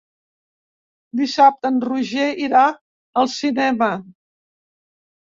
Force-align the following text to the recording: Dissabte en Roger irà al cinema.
Dissabte 1.19 1.67
en 1.73 1.75
Roger 1.87 2.25
irà 2.45 2.63
al 3.21 3.29
cinema. 3.35 3.91